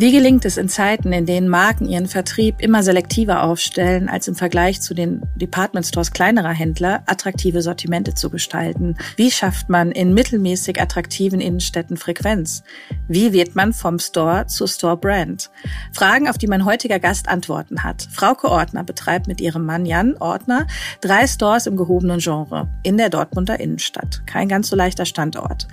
[0.00, 4.34] Wie gelingt es in Zeiten, in denen Marken ihren Vertrieb immer selektiver aufstellen, als im
[4.34, 8.96] Vergleich zu den Department Stores kleinerer Händler attraktive Sortimente zu gestalten?
[9.16, 12.62] Wie schafft man in mittelmäßig attraktiven Innenstädten Frequenz?
[13.08, 15.50] Wie wird man vom Store zu Store Brand?
[15.92, 18.08] Fragen, auf die mein heutiger Gast Antworten hat.
[18.10, 20.66] Frauke Ordner betreibt mit ihrem Mann Jan Ordner
[21.02, 24.22] drei Stores im gehobenen Genre in der Dortmunder Innenstadt.
[24.24, 25.68] Kein ganz so leichter Standort.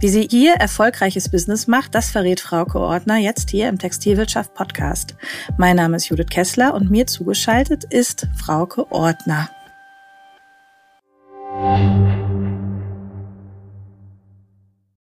[0.00, 5.14] Wie sie hier erfolgreiches Business macht, das verrät Frauke Ordner jetzt hier im Textilwirtschaft Podcast.
[5.56, 9.50] Mein Name ist Judith Kessler und mir zugeschaltet ist Frauke Ordner.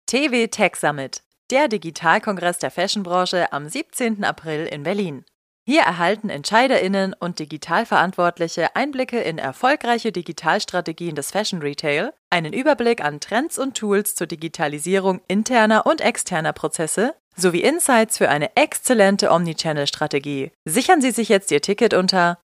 [0.06, 4.24] TV Tech Summit, der Digitalkongress der Fashionbranche am 17.
[4.24, 5.24] April in Berlin.
[5.66, 13.20] Hier erhalten EntscheiderInnen und Digitalverantwortliche Einblicke in erfolgreiche Digitalstrategien des Fashion Retail, einen Überblick an
[13.20, 20.50] Trends und Tools zur Digitalisierung interner und externer Prozesse sowie Insights für eine exzellente Omnichannel-Strategie.
[20.64, 22.38] Sichern Sie sich jetzt Ihr Ticket unter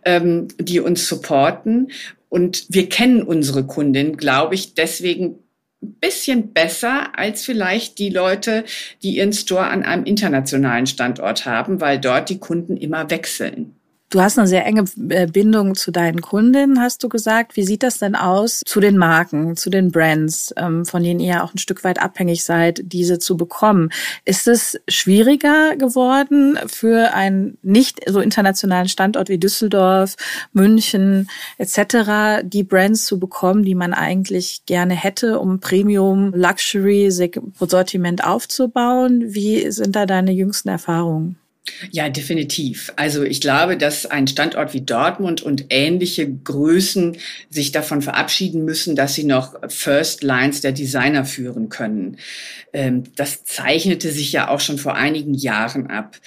[0.03, 1.93] ähm, die uns supporten.
[2.27, 5.39] Und wir kennen unsere Kundin, glaube ich, deswegen
[5.81, 8.65] ein bisschen besser als vielleicht die Leute,
[9.01, 13.77] die ihren Store an einem internationalen Standort haben, weil dort die Kunden immer wechseln.
[14.11, 17.55] Du hast eine sehr enge äh, Bindung zu deinen Kundinnen, hast du gesagt.
[17.55, 21.45] Wie sieht das denn aus zu den Marken, zu den Brands, ähm, von denen ihr
[21.45, 23.89] auch ein Stück weit abhängig seid, diese zu bekommen?
[24.25, 30.17] Ist es schwieriger geworden für einen nicht so internationalen Standort wie Düsseldorf,
[30.51, 38.25] München etc., die Brands zu bekommen, die man eigentlich gerne hätte, um Premium Luxury Sortiment
[38.25, 39.33] aufzubauen?
[39.33, 41.40] Wie sind da deine jüngsten Erfahrungen?
[41.91, 42.91] Ja, definitiv.
[42.95, 47.17] Also ich glaube, dass ein Standort wie Dortmund und ähnliche Größen
[47.49, 52.17] sich davon verabschieden müssen, dass sie noch First Lines der Designer führen können.
[52.73, 56.17] Ähm, das zeichnete sich ja auch schon vor einigen Jahren ab.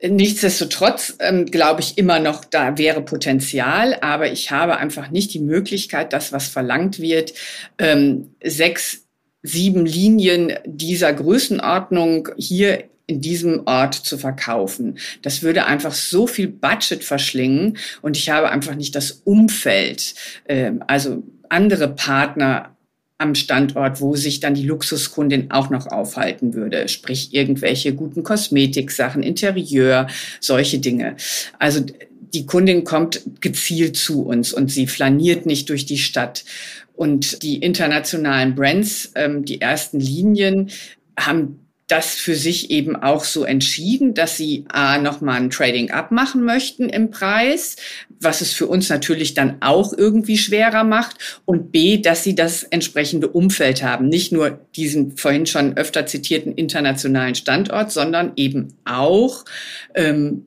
[0.00, 5.40] Nichtsdestotrotz ähm, glaube ich immer noch, da wäre Potenzial, aber ich habe einfach nicht die
[5.40, 7.34] Möglichkeit, das, was verlangt wird,
[7.78, 9.04] ähm, sechs,
[9.42, 14.98] sieben Linien dieser Größenordnung hier in diesem Ort zu verkaufen.
[15.22, 20.14] Das würde einfach so viel Budget verschlingen und ich habe einfach nicht das Umfeld,
[20.44, 22.76] äh, also andere Partner
[23.16, 29.24] am Standort, wo sich dann die Luxuskundin auch noch aufhalten würde, sprich irgendwelche guten Kosmetiksachen,
[29.24, 30.06] Interieur,
[30.38, 31.16] solche Dinge.
[31.58, 31.84] Also
[32.32, 36.44] die Kundin kommt gezielt zu uns und sie flaniert nicht durch die Stadt.
[36.94, 40.70] Und die internationalen Brands, ähm, die ersten Linien,
[41.18, 46.12] haben das für sich eben auch so entschieden, dass sie A, nochmal ein Trading Up
[46.12, 47.76] machen möchten im Preis,
[48.20, 52.62] was es für uns natürlich dann auch irgendwie schwerer macht und B, dass sie das
[52.62, 54.08] entsprechende Umfeld haben.
[54.08, 59.46] Nicht nur diesen vorhin schon öfter zitierten internationalen Standort, sondern eben auch
[59.94, 60.44] ähm,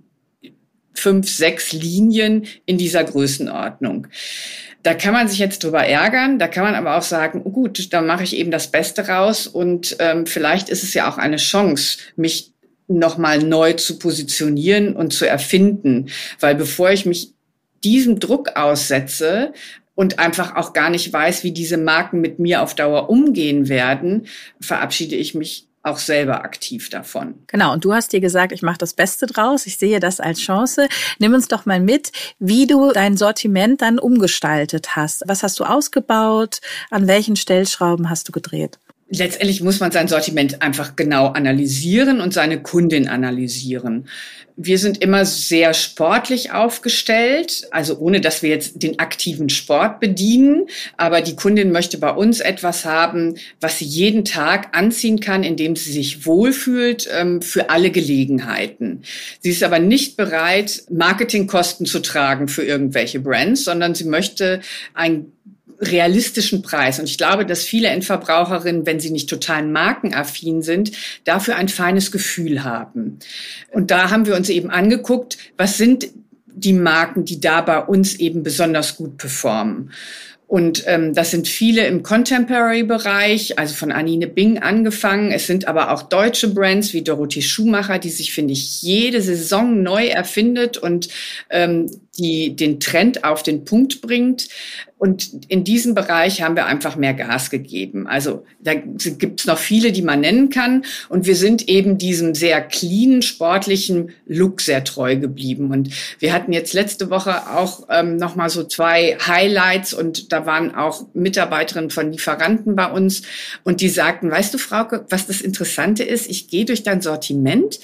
[0.93, 4.07] fünf, sechs Linien in dieser Größenordnung.
[4.83, 8.01] Da kann man sich jetzt drüber ärgern, da kann man aber auch sagen, gut, da
[8.01, 11.99] mache ich eben das Beste raus und ähm, vielleicht ist es ja auch eine Chance,
[12.15, 12.51] mich
[12.87, 16.09] nochmal neu zu positionieren und zu erfinden.
[16.39, 17.33] Weil bevor ich mich
[17.83, 19.53] diesem Druck aussetze
[19.95, 24.27] und einfach auch gar nicht weiß, wie diese Marken mit mir auf Dauer umgehen werden,
[24.59, 27.35] verabschiede ich mich auch selber aktiv davon.
[27.47, 30.39] Genau, und du hast dir gesagt, ich mache das Beste draus, ich sehe das als
[30.39, 30.87] Chance.
[31.19, 35.23] Nimm uns doch mal mit, wie du dein Sortiment dann umgestaltet hast.
[35.27, 36.61] Was hast du ausgebaut?
[36.89, 38.79] An welchen Stellschrauben hast du gedreht?
[39.11, 44.07] Letztendlich muss man sein Sortiment einfach genau analysieren und seine Kundin analysieren.
[44.57, 50.67] Wir sind immer sehr sportlich aufgestellt, also ohne dass wir jetzt den aktiven Sport bedienen.
[50.97, 55.75] Aber die Kundin möchte bei uns etwas haben, was sie jeden Tag anziehen kann, indem
[55.75, 59.01] sie sich wohlfühlt ähm, für alle Gelegenheiten.
[59.39, 64.61] Sie ist aber nicht bereit, Marketingkosten zu tragen für irgendwelche Brands, sondern sie möchte
[64.93, 65.31] ein
[65.81, 66.99] realistischen Preis.
[66.99, 70.91] Und ich glaube, dass viele Endverbraucherinnen, wenn sie nicht total markenaffin sind,
[71.23, 73.19] dafür ein feines Gefühl haben.
[73.71, 76.07] Und da haben wir uns eben angeguckt, was sind
[76.45, 79.91] die Marken, die da bei uns eben besonders gut performen.
[80.51, 85.31] Und ähm, das sind viele im Contemporary-Bereich, also von Anine Bing angefangen.
[85.31, 89.81] Es sind aber auch deutsche Brands wie Dorothee Schumacher, die sich, finde ich, jede Saison
[89.81, 91.07] neu erfindet und
[91.49, 94.49] ähm, die den Trend auf den Punkt bringt.
[94.97, 98.05] Und in diesem Bereich haben wir einfach mehr Gas gegeben.
[98.05, 100.85] Also da gibt es noch viele, die man nennen kann.
[101.09, 105.71] Und wir sind eben diesem sehr cleanen, sportlichen Look sehr treu geblieben.
[105.71, 110.45] Und wir hatten jetzt letzte Woche auch ähm, noch mal so zwei Highlights und da
[110.45, 113.23] waren auch Mitarbeiterinnen von Lieferanten bei uns
[113.63, 116.29] und die sagten, weißt du, Frauke, was das Interessante ist?
[116.29, 117.79] Ich gehe durch dein Sortiment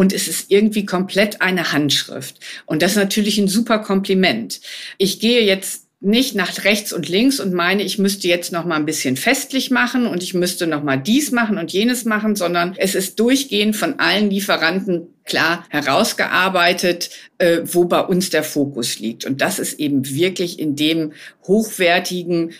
[0.00, 2.40] und es ist irgendwie komplett eine Handschrift.
[2.64, 4.62] Und das ist natürlich ein super Kompliment.
[4.96, 8.76] Ich gehe jetzt nicht nach rechts und links und meine, ich müsste jetzt noch mal
[8.76, 12.76] ein bisschen festlich machen und ich müsste noch mal dies machen und jenes machen, sondern
[12.78, 19.26] es ist durchgehend von allen Lieferanten klar herausgearbeitet, äh, wo bei uns der Fokus liegt.
[19.26, 21.12] Und das ist eben wirklich in dem
[21.46, 22.52] hochwertigen,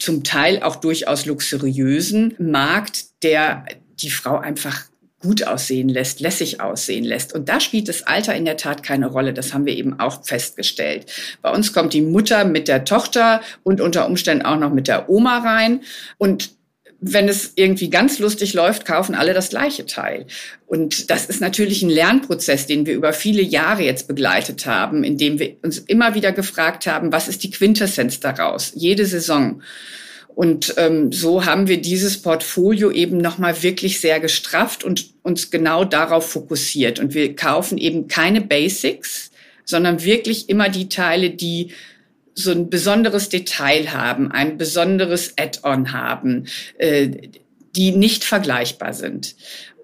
[0.00, 3.66] zum Teil auch durchaus luxuriösen Markt, der
[4.00, 4.86] die Frau einfach
[5.22, 7.34] gut aussehen lässt, lässig aussehen lässt.
[7.34, 9.32] Und da spielt das Alter in der Tat keine Rolle.
[9.32, 11.06] Das haben wir eben auch festgestellt.
[11.40, 15.08] Bei uns kommt die Mutter mit der Tochter und unter Umständen auch noch mit der
[15.08, 15.80] Oma rein.
[16.18, 16.50] Und
[17.04, 20.26] wenn es irgendwie ganz lustig läuft, kaufen alle das gleiche Teil.
[20.66, 25.40] Und das ist natürlich ein Lernprozess, den wir über viele Jahre jetzt begleitet haben, indem
[25.40, 28.72] wir uns immer wieder gefragt haben, was ist die Quintessenz daraus?
[28.76, 29.62] Jede Saison.
[30.34, 35.84] Und ähm, so haben wir dieses Portfolio eben nochmal wirklich sehr gestrafft und uns genau
[35.84, 36.98] darauf fokussiert.
[36.98, 39.30] Und wir kaufen eben keine Basics,
[39.64, 41.72] sondern wirklich immer die Teile, die
[42.34, 46.46] so ein besonderes Detail haben, ein besonderes Add-on haben,
[46.78, 47.10] äh,
[47.76, 49.34] die nicht vergleichbar sind.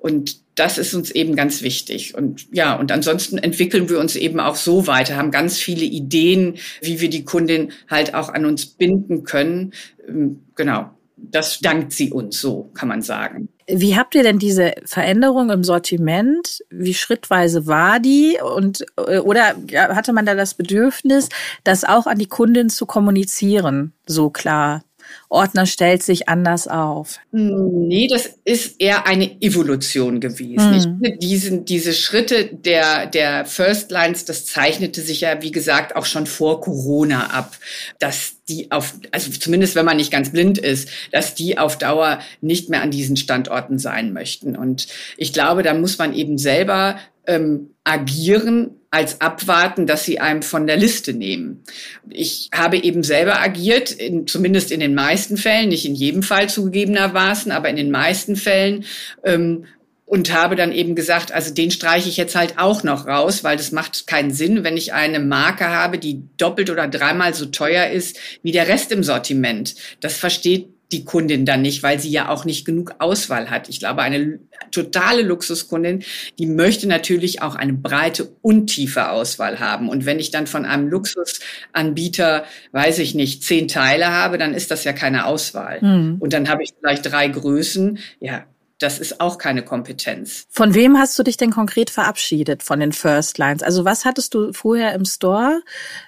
[0.01, 2.15] Und das ist uns eben ganz wichtig.
[2.15, 6.57] Und ja, und ansonsten entwickeln wir uns eben auch so weiter, haben ganz viele Ideen,
[6.81, 9.73] wie wir die Kundin halt auch an uns binden können.
[10.07, 10.91] Ähm, genau.
[11.17, 13.49] Das dankt sie uns, so kann man sagen.
[13.67, 16.65] Wie habt ihr denn diese Veränderung im Sortiment?
[16.71, 18.39] Wie schrittweise war die?
[18.57, 21.29] Und, äh, oder hatte man da das Bedürfnis,
[21.65, 24.85] das auch an die Kundin zu kommunizieren, so klar?
[25.29, 27.19] Ordner stellt sich anders auf?
[27.33, 30.71] Nee, das ist eher eine Evolution gewesen.
[30.71, 30.75] Mhm.
[30.75, 35.97] Ich finde, diesen, diese Schritte der, der First Lines, das zeichnete sich ja, wie gesagt,
[35.97, 37.57] auch schon vor Corona ab,
[37.99, 42.21] dass die auf, also zumindest wenn man nicht ganz blind ist, dass die auf Dauer
[42.41, 44.57] nicht mehr an diesen Standorten sein möchten.
[44.57, 44.87] Und
[45.17, 46.99] ich glaube, da muss man eben selber
[47.29, 51.63] ähm, agieren als abwarten, dass sie einem von der Liste nehmen.
[52.09, 56.49] Ich habe eben selber agiert, in, zumindest in den meisten Fällen, nicht in jedem Fall
[56.49, 58.85] zugegebenermaßen, aber in den meisten Fällen.
[59.25, 59.67] Ähm,
[60.07, 63.59] und habe dann eben gesagt, also den streiche ich jetzt halt auch noch raus, weil
[63.59, 67.89] das macht keinen Sinn, wenn ich eine Marke habe, die doppelt oder dreimal so teuer
[67.91, 69.75] ist wie der Rest im Sortiment.
[70.01, 73.69] Das versteht die Kundin dann nicht, weil sie ja auch nicht genug Auswahl hat.
[73.69, 74.41] Ich glaube, eine
[74.71, 76.03] totale Luxuskundin,
[76.39, 79.89] die möchte natürlich auch eine breite und tiefe Auswahl haben.
[79.89, 84.71] Und wenn ich dann von einem Luxusanbieter, weiß ich nicht, zehn Teile habe, dann ist
[84.71, 85.81] das ja keine Auswahl.
[85.83, 86.17] Mhm.
[86.21, 87.99] Und dann habe ich vielleicht drei Größen.
[88.21, 88.45] Ja,
[88.79, 90.47] das ist auch keine Kompetenz.
[90.51, 93.63] Von wem hast du dich denn konkret verabschiedet von den First Lines?
[93.63, 95.63] Also was hattest du vorher im Store,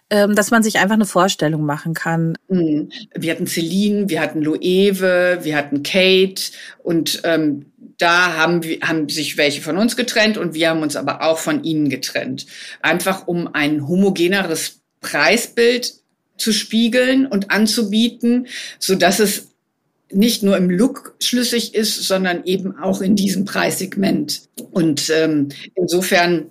[0.08, 2.38] ähm, dass man sich einfach eine Vorstellung machen kann?
[2.48, 2.90] Hm.
[3.14, 7.66] Wir hatten Celine, wir hatten Loewe, wir hatten Kate und ähm,
[7.98, 11.38] da haben, wir, haben sich welche von uns getrennt und wir haben uns aber auch
[11.38, 12.46] von ihnen getrennt.
[12.82, 15.94] Einfach um ein homogeneres Preisbild
[16.36, 18.46] zu spiegeln und anzubieten,
[18.78, 19.49] so dass es
[20.12, 24.42] nicht nur im Look schlüssig ist, sondern eben auch in diesem Preissegment.
[24.72, 26.46] Und ähm, insofern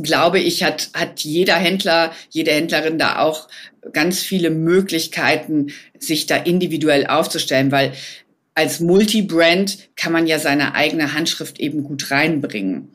[0.00, 3.48] glaube ich, hat, hat jeder Händler, jede Händlerin da auch
[3.92, 7.92] ganz viele Möglichkeiten, sich da individuell aufzustellen, weil
[8.54, 12.88] als Multibrand kann man ja seine eigene Handschrift eben gut reinbringen.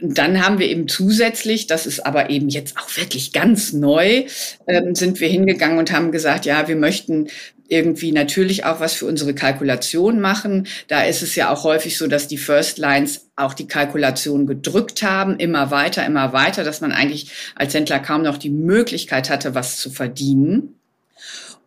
[0.00, 4.24] Dann haben wir eben zusätzlich, das ist aber eben jetzt auch wirklich ganz neu,
[4.66, 7.28] ähm, sind wir hingegangen und haben gesagt, ja, wir möchten
[7.68, 10.66] irgendwie natürlich auch was für unsere Kalkulation machen.
[10.88, 15.02] Da ist es ja auch häufig so, dass die First Lines auch die Kalkulation gedrückt
[15.02, 19.54] haben, immer weiter, immer weiter, dass man eigentlich als Händler kaum noch die Möglichkeit hatte,
[19.54, 20.75] was zu verdienen.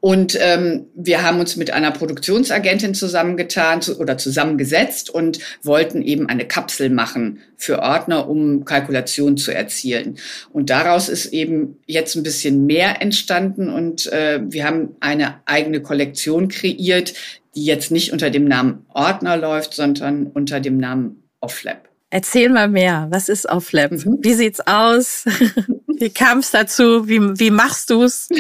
[0.02, 6.30] Und ähm, wir haben uns mit einer Produktionsagentin zusammengetan zu, oder zusammengesetzt und wollten eben
[6.30, 10.18] eine Kapsel machen für Ordner, um Kalkulation zu erzielen.
[10.54, 15.82] Und daraus ist eben jetzt ein bisschen mehr entstanden und äh, wir haben eine eigene
[15.82, 17.14] Kollektion kreiert,
[17.56, 21.89] die jetzt nicht unter dem Namen Ordner läuft, sondern unter dem Namen Offlab.
[22.12, 23.08] Erzähl mal mehr.
[23.12, 23.92] Was ist Offlab?
[23.92, 24.18] Mhm.
[24.22, 25.26] Wie sieht's aus?
[25.88, 27.08] Wie kam es dazu?
[27.08, 28.30] Wie, wie machst du's?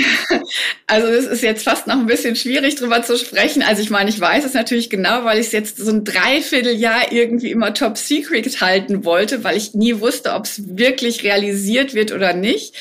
[0.87, 3.61] Also es ist jetzt fast noch ein bisschen schwierig drüber zu sprechen.
[3.61, 7.11] Also ich meine, ich weiß es natürlich genau, weil ich es jetzt so ein Dreivierteljahr
[7.11, 12.11] irgendwie immer top secret halten wollte, weil ich nie wusste, ob es wirklich realisiert wird
[12.11, 12.73] oder nicht.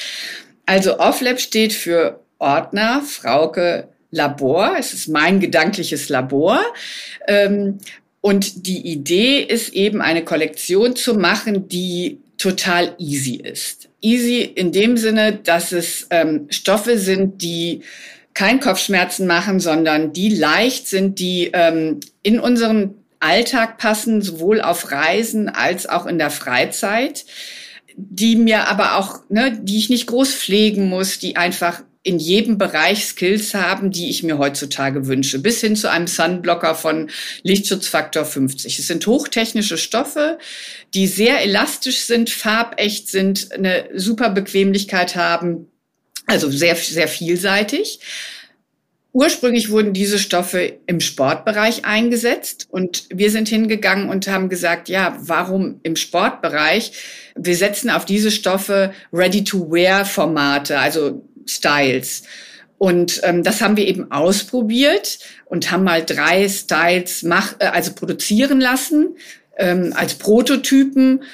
[0.65, 4.77] Also Offlab steht für Ordner, Frauke, Labor.
[4.79, 6.63] Es ist mein gedankliches Labor.
[7.27, 7.79] Ähm,
[8.29, 13.89] und die Idee ist eben eine Kollektion zu machen, die total easy ist.
[14.03, 17.81] Easy in dem Sinne, dass es ähm, Stoffe sind, die
[18.35, 24.93] kein Kopfschmerzen machen, sondern die leicht sind, die ähm, in unseren Alltag passen, sowohl auf
[24.93, 27.25] Reisen als auch in der Freizeit,
[27.97, 32.57] die mir aber auch, ne, die ich nicht groß pflegen muss, die einfach in jedem
[32.57, 37.11] Bereich Skills haben, die ich mir heutzutage wünsche, bis hin zu einem Sunblocker von
[37.43, 38.79] Lichtschutzfaktor 50.
[38.79, 40.39] Es sind hochtechnische Stoffe,
[40.95, 45.67] die sehr elastisch sind, farbecht sind, eine super Bequemlichkeit haben,
[46.25, 48.01] also sehr, sehr vielseitig.
[49.13, 55.19] Ursprünglich wurden diese Stoffe im Sportbereich eingesetzt und wir sind hingegangen und haben gesagt, ja,
[55.21, 56.93] warum im Sportbereich?
[57.35, 62.23] Wir setzen auf diese Stoffe Ready-to-Wear-Formate, also Styles.
[62.79, 67.93] Und ähm, das haben wir eben ausprobiert und haben mal drei Styles mach, äh, also
[67.93, 69.17] produzieren lassen
[69.57, 71.25] ähm, als Prototypen.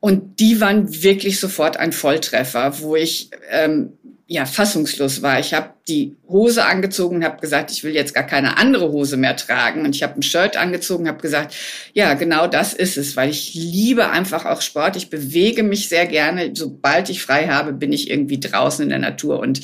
[0.00, 3.94] Und die waren wirklich sofort ein Volltreffer, wo ich ähm,
[4.26, 5.38] ja fassungslos war.
[5.38, 9.18] Ich habe die Hose angezogen und habe gesagt, ich will jetzt gar keine andere Hose
[9.18, 9.82] mehr tragen.
[9.82, 11.54] Und ich habe ein Shirt angezogen, habe gesagt,
[11.92, 14.96] ja, genau das ist es, weil ich liebe einfach auch Sport.
[14.96, 16.52] Ich bewege mich sehr gerne.
[16.54, 19.60] Sobald ich frei habe, bin ich irgendwie draußen in der Natur und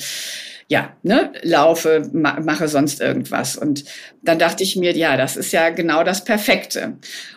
[0.71, 3.57] ja, ne, laufe, ma mache sonst irgendwas.
[3.57, 3.83] Und
[4.21, 6.93] dann dachte ich mir, ja, das ist ja genau das Perfekte.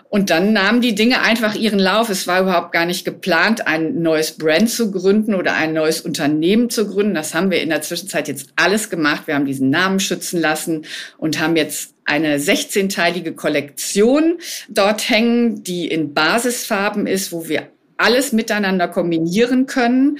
[0.08, 2.10] Und dann nahmen die Dinge einfach ihren Lauf.
[2.10, 6.70] Es war überhaupt gar nicht geplant, ein neues Brand zu gründen oder ein neues Unternehmen
[6.70, 7.14] zu gründen.
[7.14, 9.26] Das haben wir in der Zwischenzeit jetzt alles gemacht.
[9.26, 10.86] Wir haben diesen Namen schützen lassen
[11.18, 14.38] und haben jetzt eine 16-teilige Kollektion
[14.68, 20.18] dort hängen, die in Basisfarben ist, wo wir alles miteinander kombinieren können.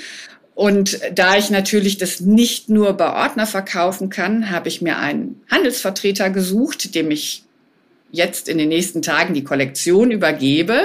[0.55, 5.43] Und da ich natürlich das nicht nur bei Ordner verkaufen kann, habe ich mir einen
[5.51, 7.43] Handelsvertreter gesucht, dem ich
[8.13, 10.81] jetzt in den nächsten Tagen die Kollektion übergebe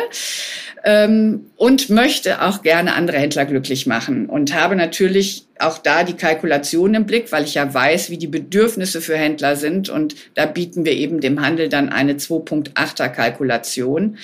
[0.84, 6.14] ähm, und möchte auch gerne andere Händler glücklich machen und habe natürlich auch da die
[6.14, 10.48] Kalkulation im Blick, weil ich ja weiß, wie die Bedürfnisse für Händler sind und da
[10.48, 14.18] bieten wir eben dem Handel dann eine 2.8er Kalkulation.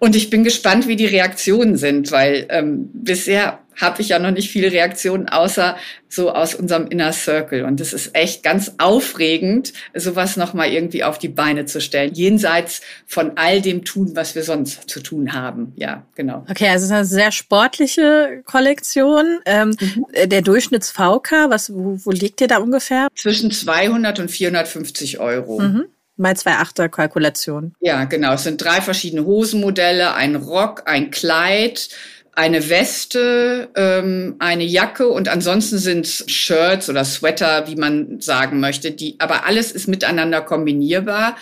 [0.00, 4.30] Und ich bin gespannt, wie die Reaktionen sind, weil ähm, bisher habe ich ja noch
[4.30, 5.76] nicht viele Reaktionen, außer
[6.08, 7.64] so aus unserem Inner Circle.
[7.64, 12.80] Und es ist echt ganz aufregend, sowas nochmal irgendwie auf die Beine zu stellen, jenseits
[13.06, 15.74] von all dem tun, was wir sonst zu tun haben.
[15.76, 16.46] Ja, genau.
[16.48, 19.40] Okay, also es ist eine sehr sportliche Kollektion.
[19.44, 20.06] Ähm, mhm.
[20.28, 23.08] Der Durchschnitts-VK, was, wo, wo liegt ihr da ungefähr?
[23.14, 25.60] Zwischen 200 und 450 Euro.
[25.60, 25.84] Mhm
[26.20, 27.74] mal zwei Achter Kalkulation.
[27.80, 28.34] Ja, genau.
[28.34, 31.88] Es sind drei verschiedene Hosenmodelle, ein Rock, ein Kleid,
[32.32, 38.92] eine Weste, ähm, eine Jacke und ansonsten sind Shirts oder Sweater, wie man sagen möchte,
[38.92, 41.36] die, aber alles ist miteinander kombinierbar.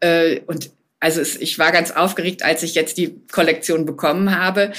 [0.00, 4.72] Äh, und also es, ich war ganz aufgeregt, als ich jetzt die Kollektion bekommen habe,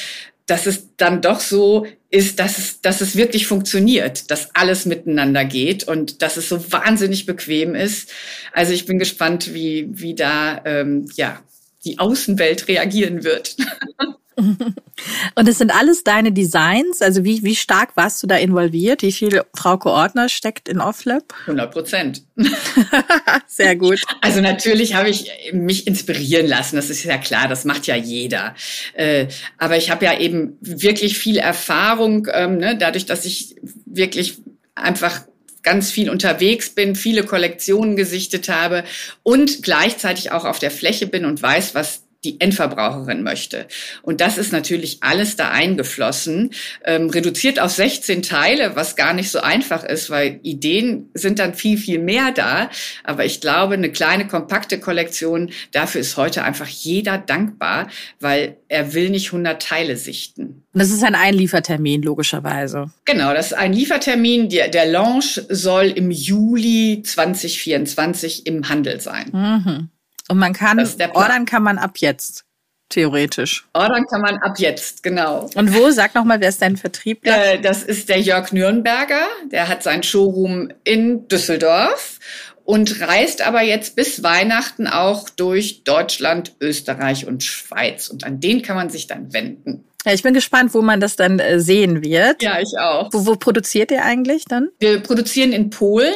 [0.52, 5.46] dass es dann doch so ist, dass es, dass es wirklich funktioniert, dass alles miteinander
[5.46, 8.12] geht und dass es so wahnsinnig bequem ist.
[8.52, 11.42] Also ich bin gespannt, wie, wie da ähm, ja
[11.86, 13.56] die Außenwelt reagieren wird.
[15.36, 17.02] Und es sind alles deine Designs?
[17.02, 19.02] Also wie, wie stark warst du da involviert?
[19.02, 21.24] Wie viel Frauke Ordner steckt in Offlab?
[21.42, 22.24] 100 Prozent.
[23.48, 24.02] Sehr gut.
[24.22, 26.76] Also natürlich habe ich mich inspirieren lassen.
[26.76, 28.56] Das ist ja klar, das macht ja jeder.
[28.94, 33.56] Äh, aber ich habe ja eben wirklich viel Erfahrung, ähm, ne, dadurch, dass ich
[33.86, 34.42] wirklich
[34.76, 35.22] einfach
[35.64, 38.84] ganz viel unterwegs bin, viele Kollektionen gesichtet habe
[39.24, 43.68] und gleichzeitig auch auf der Fläche bin und weiß, was die Endverbraucherin möchte.
[44.04, 46.52] Und das ist natürlich alles da eingeflossen,
[46.86, 51.56] ähm, reduziert auf 16 Teile, was gar nicht so einfach ist, weil Ideen sind dann
[51.56, 52.70] viel, viel mehr da.
[53.04, 57.88] Aber ich glaube, eine kleine, kompakte Kollektion, dafür ist heute einfach jeder dankbar,
[58.20, 60.64] weil er will nicht 100 Teile sichten.
[60.74, 62.92] Das ist ein Einliefertermin, logischerweise.
[63.06, 64.48] Genau, das ist ein Liefertermin.
[64.50, 69.30] Der, der Launch soll im Juli 2024 im Handel sein.
[69.34, 69.90] Mhm.
[70.32, 70.80] Und man kann,
[71.14, 72.46] ordern kann man ab jetzt.
[72.88, 73.68] Theoretisch.
[73.74, 75.50] Ordern kann man ab jetzt, genau.
[75.56, 75.92] Und wo?
[75.92, 77.28] Sag nochmal, wer ist dein Vertrieb?
[77.28, 79.28] Äh, das ist der Jörg Nürnberger.
[79.52, 82.20] Der hat sein Showroom in Düsseldorf
[82.64, 88.08] und reist aber jetzt bis Weihnachten auch durch Deutschland, Österreich und Schweiz.
[88.08, 89.84] Und an den kann man sich dann wenden.
[90.04, 92.42] Ja, ich bin gespannt, wo man das dann äh, sehen wird.
[92.42, 93.14] Ja, ich auch.
[93.14, 94.70] Wo, wo produziert ihr eigentlich dann?
[94.80, 96.16] Wir produzieren in Polen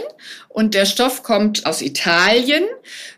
[0.50, 2.64] und der Stoff kommt aus Italien,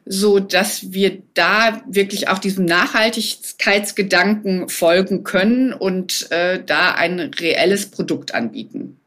[0.05, 7.89] so dass wir da wirklich auch diesem Nachhaltigkeitsgedanken folgen können und äh, da ein reelles
[7.89, 8.99] Produkt anbieten.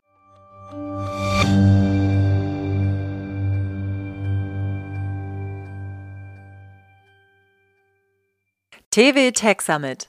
[8.90, 10.09] TV Tech Summit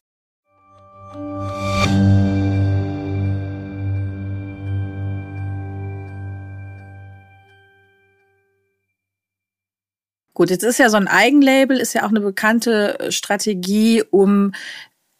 [10.33, 14.53] Gut, jetzt ist ja so ein Eigenlabel, ist ja auch eine bekannte äh, Strategie, um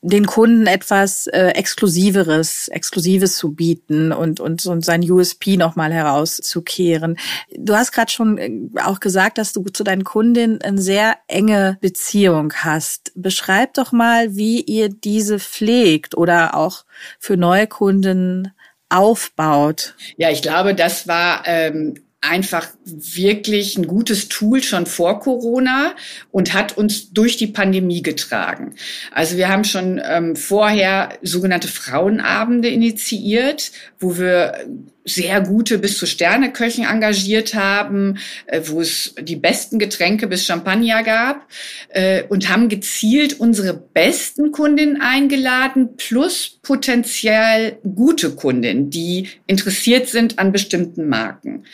[0.06, 7.18] den Kunden etwas äh, Exklusiveres, Exklusives zu bieten und, und, und sein USP nochmal herauszukehren.
[7.58, 8.52] Du hast gerade schon äh,
[8.84, 13.14] auch gesagt, dass du zu deinen Kundinnen eine sehr enge Beziehung hast.
[13.16, 16.84] Beschreib doch mal, wie ihr diese pflegt oder auch
[17.18, 18.52] für neue Kunden
[18.90, 19.96] aufbaut.
[20.18, 25.94] Ja, ich glaube, das war ähm, einfach wirklich ein gutes Tool schon vor Corona
[26.32, 28.76] und hat uns durch die Pandemie getragen.
[29.12, 34.66] Also wir haben schon ähm, vorher sogenannte Frauenabende initiiert, wo wir
[35.06, 41.04] sehr gute bis zu Sterneköchen engagiert haben, äh, wo es die besten Getränke bis Champagner
[41.04, 41.48] gab
[41.90, 50.40] äh, und haben gezielt unsere besten Kundinnen eingeladen plus potenziell gute Kundinnen, die interessiert sind
[50.40, 51.66] an bestimmten Marken.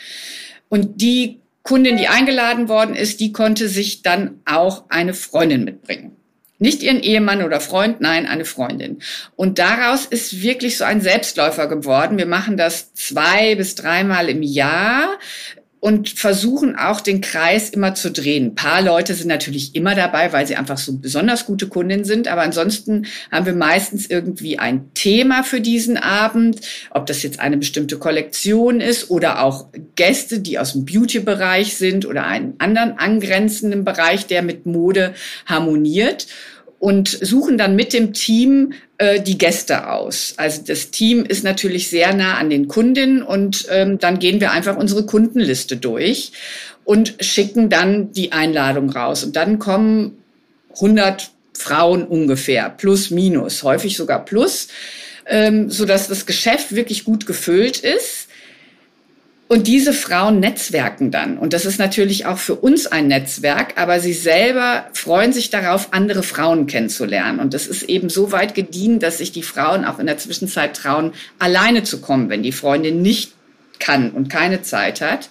[0.68, 6.16] Und die Kundin, die eingeladen worden ist, die konnte sich dann auch eine Freundin mitbringen.
[6.62, 8.98] Nicht ihren Ehemann oder Freund, nein, eine Freundin.
[9.34, 12.18] Und daraus ist wirklich so ein Selbstläufer geworden.
[12.18, 15.18] Wir machen das zwei bis dreimal im Jahr
[15.80, 18.48] und versuchen auch den Kreis immer zu drehen.
[18.48, 22.28] Ein paar Leute sind natürlich immer dabei, weil sie einfach so besonders gute Kundinnen sind.
[22.28, 27.56] Aber ansonsten haben wir meistens irgendwie ein Thema für diesen Abend, ob das jetzt eine
[27.56, 33.82] bestimmte Kollektion ist oder auch Gäste, die aus dem Beauty-Bereich sind oder einen anderen angrenzenden
[33.82, 35.14] Bereich, der mit Mode
[35.46, 36.26] harmoniert
[36.80, 40.34] und suchen dann mit dem Team äh, die Gäste aus.
[40.38, 44.50] Also das Team ist natürlich sehr nah an den Kundinnen und ähm, dann gehen wir
[44.50, 46.32] einfach unsere Kundenliste durch
[46.84, 49.22] und schicken dann die Einladung raus.
[49.22, 50.16] Und dann kommen
[50.74, 54.68] 100 Frauen ungefähr, plus minus, häufig sogar plus,
[55.26, 58.19] ähm, so dass das Geschäft wirklich gut gefüllt ist.
[59.52, 61.36] Und diese Frauen netzwerken dann.
[61.36, 65.88] Und das ist natürlich auch für uns ein Netzwerk, aber sie selber freuen sich darauf,
[65.92, 67.40] andere Frauen kennenzulernen.
[67.40, 70.76] Und das ist eben so weit gediehen, dass sich die Frauen auch in der Zwischenzeit
[70.76, 73.32] trauen, alleine zu kommen, wenn die Freundin nicht
[73.80, 75.28] kann und keine Zeit hat.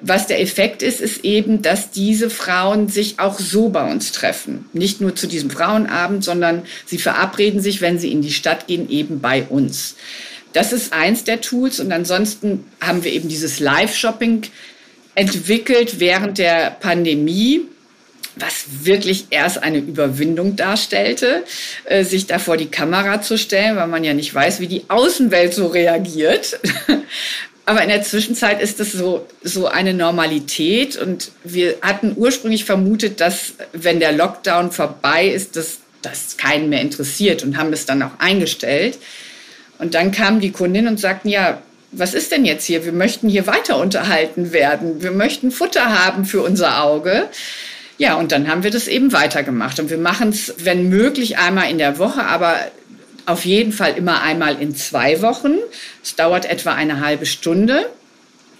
[0.00, 4.64] Was der Effekt ist, ist eben, dass diese Frauen sich auch so bei uns treffen.
[4.72, 8.88] Nicht nur zu diesem Frauenabend, sondern sie verabreden sich, wenn sie in die Stadt gehen,
[8.88, 9.96] eben bei uns.
[10.52, 11.80] Das ist eins der Tools.
[11.80, 14.42] Und ansonsten haben wir eben dieses Live-Shopping
[15.14, 17.66] entwickelt während der Pandemie
[18.36, 21.44] was wirklich erst eine Überwindung darstellte,
[21.84, 24.84] äh, sich da vor die Kamera zu stellen, weil man ja nicht weiß, wie die
[24.88, 26.58] Außenwelt so reagiert.
[27.64, 30.96] Aber in der Zwischenzeit ist das so, so eine Normalität.
[30.96, 36.80] Und wir hatten ursprünglich vermutet, dass wenn der Lockdown vorbei ist, dass das keinen mehr
[36.80, 38.98] interessiert und haben es dann auch eingestellt.
[39.82, 41.58] Und dann kamen die Kundinnen und sagten, ja,
[41.90, 42.84] was ist denn jetzt hier?
[42.84, 45.02] Wir möchten hier weiter unterhalten werden.
[45.02, 47.28] Wir möchten Futter haben für unser Auge.
[47.98, 49.80] Ja, und dann haben wir das eben weitergemacht.
[49.80, 52.54] Und wir machen es, wenn möglich, einmal in der Woche, aber
[53.26, 55.54] auf jeden Fall immer einmal in zwei Wochen.
[56.00, 57.84] Es dauert etwa eine halbe Stunde.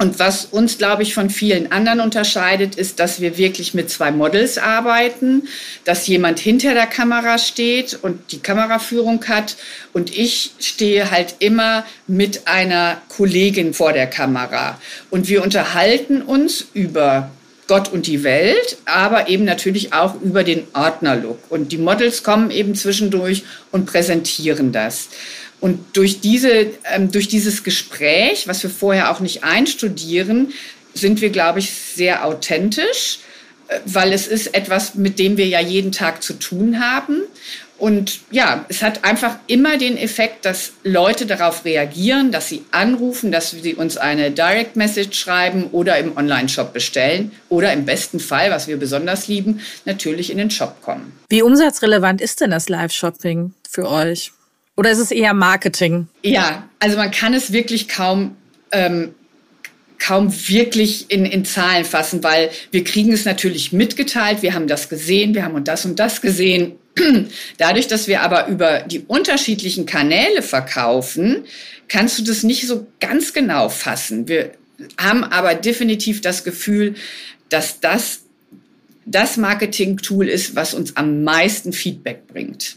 [0.03, 4.11] Und was uns, glaube ich, von vielen anderen unterscheidet, ist, dass wir wirklich mit zwei
[4.11, 5.45] Models arbeiten,
[5.85, 9.55] dass jemand hinter der Kamera steht und die Kameraführung hat
[9.93, 14.81] und ich stehe halt immer mit einer Kollegin vor der Kamera.
[15.11, 17.31] Und wir unterhalten uns über
[17.69, 21.39] Gott und die Welt, aber eben natürlich auch über den Ordnerlook.
[21.49, 25.11] Und die Models kommen eben zwischendurch und präsentieren das.
[25.63, 30.53] Und durch, diese, ähm, durch dieses Gespräch, was wir vorher auch nicht einstudieren,
[30.93, 33.21] sind wir, glaube ich, sehr authentisch,
[33.69, 37.23] äh, weil es ist etwas, mit dem wir ja jeden Tag zu tun haben.
[37.79, 43.31] Und ja, es hat einfach immer den Effekt, dass Leute darauf reagieren, dass sie anrufen,
[43.31, 48.51] dass sie uns eine Direct Message schreiben oder im Online-Shop bestellen oder im besten Fall,
[48.51, 51.13] was wir besonders lieben, natürlich in den Shop kommen.
[51.29, 54.33] Wie umsatzrelevant ist denn das Live-Shopping für euch?
[54.77, 56.09] Oder ist es eher Marketing?
[56.23, 58.37] Ja, also man kann es wirklich kaum
[58.73, 59.15] ähm,
[60.03, 64.89] kaum wirklich in, in Zahlen fassen, weil wir kriegen es natürlich mitgeteilt, wir haben das
[64.89, 66.73] gesehen, wir haben das und das gesehen.
[67.59, 71.45] Dadurch, dass wir aber über die unterschiedlichen Kanäle verkaufen,
[71.89, 74.27] kannst du das nicht so ganz genau fassen.
[74.27, 74.53] Wir
[74.99, 76.95] haben aber definitiv das Gefühl,
[77.49, 78.21] dass das
[79.05, 82.77] das Marketing-Tool ist, was uns am meisten Feedback bringt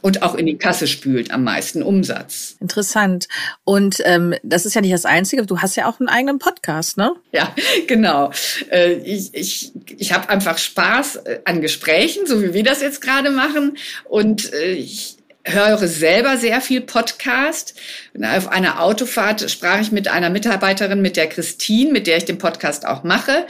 [0.00, 2.56] und auch in die Kasse spült am meisten Umsatz.
[2.60, 3.28] Interessant.
[3.64, 5.44] Und ähm, das ist ja nicht das Einzige.
[5.44, 7.14] Du hast ja auch einen eigenen Podcast, ne?
[7.32, 7.54] Ja,
[7.86, 8.30] genau.
[8.70, 13.00] Äh, ich ich, ich habe einfach Spaß äh, an Gesprächen, so wie wir das jetzt
[13.00, 13.76] gerade machen.
[14.04, 17.74] Und äh, ich höre selber sehr viel Podcast.
[18.20, 22.38] Auf einer Autofahrt sprach ich mit einer Mitarbeiterin, mit der Christine, mit der ich den
[22.38, 23.46] Podcast auch mache.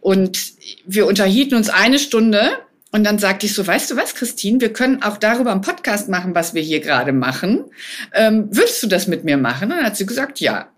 [0.00, 0.38] Und
[0.84, 2.50] wir unterhielten uns eine Stunde
[2.92, 6.08] und dann sagte ich so, weißt du was, Christine, wir können auch darüber einen Podcast
[6.08, 7.64] machen, was wir hier gerade machen.
[8.14, 9.70] Ähm, würdest du das mit mir machen?
[9.70, 10.70] Und dann hat sie gesagt, ja.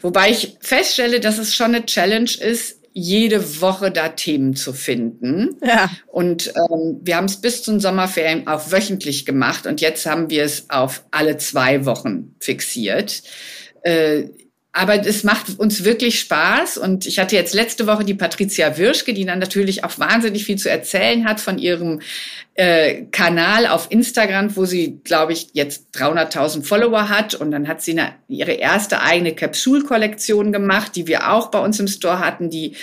[0.00, 5.56] Wobei ich feststelle, dass es schon eine Challenge ist, jede Woche da Themen zu finden.
[5.64, 5.90] Ja.
[6.06, 10.44] Und ähm, wir haben es bis zum Sommerferien auch wöchentlich gemacht und jetzt haben wir
[10.44, 13.22] es auf alle zwei Wochen fixiert.
[13.82, 14.24] Äh,
[14.78, 16.78] aber es macht uns wirklich Spaß.
[16.78, 20.56] Und ich hatte jetzt letzte Woche die Patricia Wirschke, die dann natürlich auch wahnsinnig viel
[20.56, 22.00] zu erzählen hat von ihrem
[22.54, 27.34] äh, Kanal auf Instagram, wo sie, glaube ich, jetzt 300.000 Follower hat.
[27.34, 31.80] Und dann hat sie eine, ihre erste eigene Capsule-Kollektion gemacht, die wir auch bei uns
[31.80, 32.76] im Store hatten, die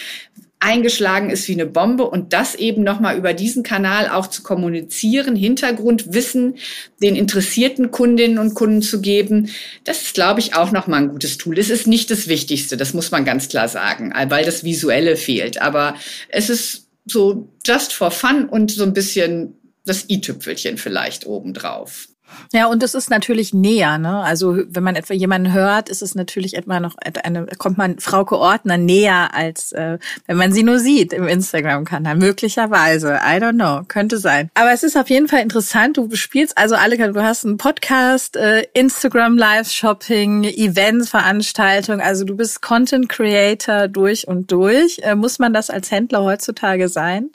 [0.66, 5.36] eingeschlagen ist wie eine Bombe und das eben nochmal über diesen Kanal auch zu kommunizieren,
[5.36, 6.56] Hintergrundwissen
[7.02, 9.52] den interessierten Kundinnen und Kunden zu geben,
[9.84, 11.60] das ist, glaube ich, auch nochmal ein gutes Tool.
[11.60, 15.62] Es ist nicht das Wichtigste, das muss man ganz klar sagen, weil das Visuelle fehlt.
[15.62, 15.96] Aber
[16.30, 19.54] es ist so just for fun und so ein bisschen
[19.86, 22.08] das i-Tüpfelchen vielleicht obendrauf.
[22.54, 24.22] Ja, und es ist natürlich näher, ne?
[24.22, 28.38] Also wenn man etwa jemanden hört, ist es natürlich etwa noch eine, kommt man Frauke
[28.38, 32.16] Ordner näher, als äh, wenn man sie nur sieht im Instagram-Kanal.
[32.16, 33.20] Möglicherweise.
[33.24, 33.84] I don't know.
[33.88, 34.50] Könnte sein.
[34.54, 35.98] Aber es ist auf jeden Fall interessant.
[35.98, 42.02] Du spielst also alle, du hast einen Podcast, äh, Instagram Live-Shopping, Events, Veranstaltungen.
[42.02, 45.00] Also du bist Content Creator durch und durch.
[45.04, 47.30] Äh, muss man das als Händler heutzutage sein?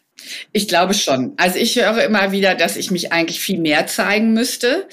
[0.53, 1.35] Ich glaube schon.
[1.37, 4.87] Also ich höre immer wieder, dass ich mich eigentlich viel mehr zeigen müsste.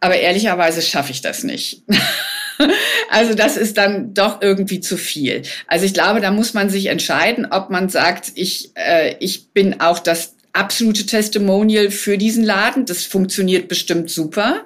[0.00, 1.82] Aber ehrlicherweise schaffe ich das nicht.
[3.10, 5.42] also das ist dann doch irgendwie zu viel.
[5.66, 9.80] Also ich glaube, da muss man sich entscheiden, ob man sagt, ich, äh, ich bin
[9.80, 12.86] auch das absolute Testimonial für diesen Laden.
[12.86, 14.64] Das funktioniert bestimmt super.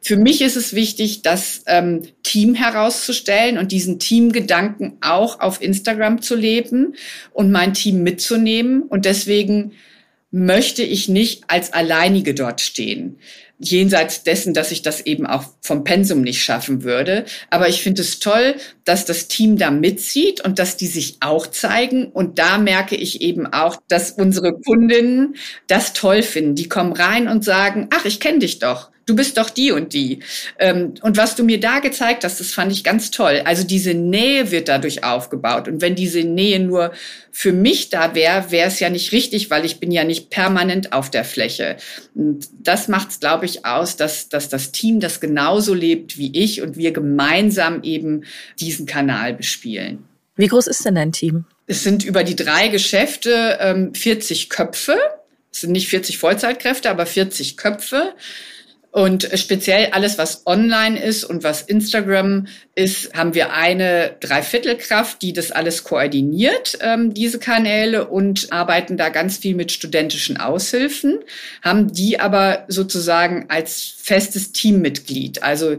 [0.00, 6.22] Für mich ist es wichtig, das ähm, Team herauszustellen und diesen Teamgedanken auch auf Instagram
[6.22, 6.94] zu leben
[7.32, 8.82] und mein Team mitzunehmen.
[8.82, 9.72] Und deswegen
[10.30, 13.18] möchte ich nicht als Alleinige dort stehen.
[13.58, 17.24] Jenseits dessen, dass ich das eben auch vom Pensum nicht schaffen würde.
[17.48, 21.46] Aber ich finde es toll, dass das Team da mitzieht und dass die sich auch
[21.46, 22.06] zeigen.
[22.08, 25.36] Und da merke ich eben auch, dass unsere Kundinnen
[25.68, 26.54] das toll finden.
[26.54, 29.92] Die kommen rein und sagen, ach, ich kenne dich doch du bist doch die und
[29.94, 30.20] die.
[30.58, 33.42] Ähm, und was du mir da gezeigt hast, das fand ich ganz toll.
[33.44, 35.68] Also diese Nähe wird dadurch aufgebaut.
[35.68, 36.92] Und wenn diese Nähe nur
[37.30, 40.92] für mich da wäre, wäre es ja nicht richtig, weil ich bin ja nicht permanent
[40.92, 41.76] auf der Fläche.
[42.14, 46.36] Und das macht es, glaube ich, aus, dass, dass das Team das genauso lebt wie
[46.36, 48.24] ich und wir gemeinsam eben
[48.58, 50.04] diesen Kanal bespielen.
[50.34, 51.44] Wie groß ist denn dein Team?
[51.66, 54.98] Es sind über die drei Geschäfte ähm, 40 Köpfe.
[55.52, 58.12] Es sind nicht 40 Vollzeitkräfte, aber 40 Köpfe.
[58.96, 65.34] Und speziell alles, was online ist und was Instagram ist, haben wir eine Dreiviertelkraft, die
[65.34, 71.18] das alles koordiniert, ähm, diese Kanäle, und arbeiten da ganz viel mit studentischen Aushilfen,
[71.60, 75.42] haben die aber sozusagen als festes Teammitglied.
[75.42, 75.76] Also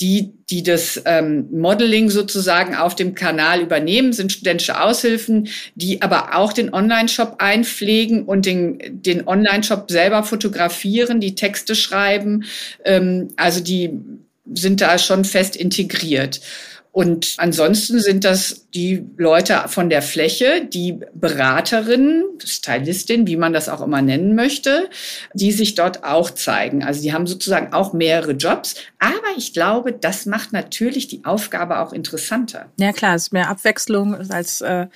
[0.00, 6.36] die, die das ähm, Modeling sozusagen auf dem Kanal übernehmen, sind studentische Aushilfen, die aber
[6.36, 12.44] auch den Online-Shop einpflegen und den, den Online-Shop selber fotografieren, die Texte schreiben.
[12.84, 13.90] Ähm, also die
[14.54, 16.40] sind da schon fest integriert.
[16.98, 23.68] Und ansonsten sind das die Leute von der Fläche, die Beraterinnen, Stylistin, wie man das
[23.68, 24.90] auch immer nennen möchte,
[25.32, 26.82] die sich dort auch zeigen.
[26.82, 28.74] Also die haben sozusagen auch mehrere Jobs.
[28.98, 32.66] Aber ich glaube, das macht natürlich die Aufgabe auch interessanter.
[32.80, 34.88] Ja klar, es ist mehr Abwechslung als äh,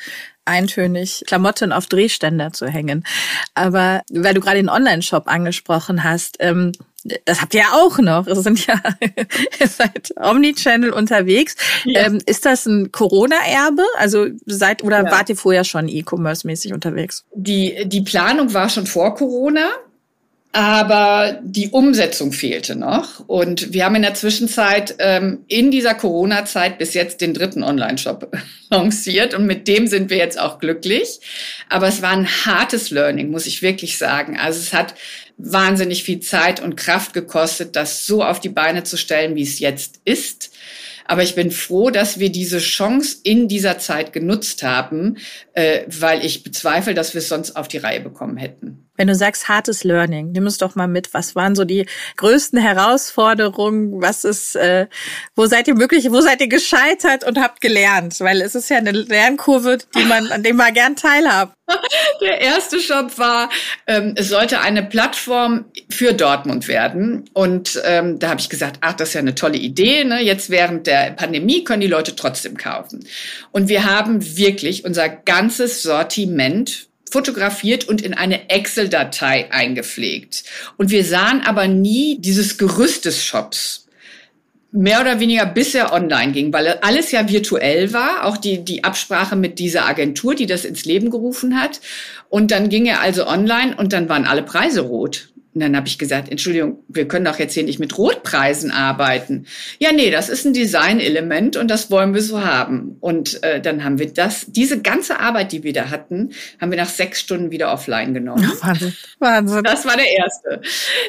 [0.44, 3.04] eintönig Klamotten auf Drehständer zu hängen.
[3.54, 6.72] Aber weil du gerade den Online-Shop angesprochen hast, ähm,
[7.24, 8.26] das habt ihr ja auch noch.
[8.26, 8.80] Es sind ja
[9.60, 11.56] ihr seid Omnichannel unterwegs.
[11.84, 12.06] Ja.
[12.06, 13.84] Ähm, ist das ein Corona-Erbe?
[13.98, 15.10] Also seid oder ja.
[15.10, 17.24] wart ihr vorher schon E-Commerce-mäßig unterwegs?
[17.34, 19.68] Die die Planung war schon vor Corona.
[20.54, 23.26] Aber die Umsetzung fehlte noch.
[23.26, 28.30] Und wir haben in der Zwischenzeit ähm, in dieser Corona-Zeit bis jetzt den dritten Online-Shop
[28.70, 29.32] lanciert.
[29.32, 31.20] Und mit dem sind wir jetzt auch glücklich.
[31.70, 34.38] Aber es war ein hartes Learning, muss ich wirklich sagen.
[34.38, 34.94] Also es hat
[35.36, 39.58] wahnsinnig viel Zeit und Kraft gekostet, das so auf die Beine zu stellen, wie es
[39.58, 40.50] jetzt ist.
[41.04, 45.18] Aber ich bin froh, dass wir diese Chance in dieser Zeit genutzt haben,
[45.52, 48.86] äh, weil ich bezweifle, dass wir es sonst auf die Reihe bekommen hätten.
[48.96, 51.14] Wenn du sagst hartes Learning, nimm es doch mal mit.
[51.14, 51.87] Was waren so die
[52.18, 54.02] größten Herausforderungen?
[54.02, 54.87] Was ist, äh,
[55.35, 58.20] wo seid ihr wirklich, wo seid ihr gescheitert und habt gelernt?
[58.20, 61.55] Weil es ist ja eine Lernkurve, die man, an dem man gern teilhabt.
[62.20, 63.48] Der erste Shop war,
[63.87, 67.24] ähm, es sollte eine Plattform für Dortmund werden.
[67.33, 70.05] Und ähm, da habe ich gesagt, ach, das ist ja eine tolle Idee.
[70.05, 70.20] Ne?
[70.20, 73.07] Jetzt während der Pandemie können die Leute trotzdem kaufen.
[73.52, 80.44] Und wir haben wirklich unser ganzes Sortiment fotografiert und in eine Excel-Datei eingepflegt.
[80.79, 83.87] Und wir sahen aber nie dieses Gerüst des Shops.
[84.75, 88.85] Mehr oder weniger bis er online ging, weil alles ja virtuell war, auch die, die
[88.85, 91.81] Absprache mit dieser Agentur, die das ins Leben gerufen hat.
[92.31, 95.31] Und dann ging er also online und dann waren alle Preise rot.
[95.54, 99.44] Und dann habe ich gesagt, Entschuldigung, wir können doch jetzt hier nicht mit Rotpreisen arbeiten.
[99.78, 102.96] Ja, nee, das ist ein Designelement und das wollen wir so haben.
[103.00, 106.78] Und äh, dann haben wir das, diese ganze Arbeit, die wir da hatten, haben wir
[106.78, 108.50] nach sechs Stunden wieder offline genommen.
[108.62, 108.94] Wahnsinn.
[109.18, 109.62] Wahnsinn.
[109.62, 110.62] Das war der erste.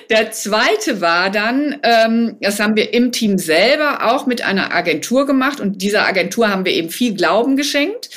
[0.10, 5.26] Der zweite war dann, ähm, das haben wir im Team selber auch mit einer Agentur
[5.26, 8.10] gemacht und dieser Agentur haben wir eben viel Glauben geschenkt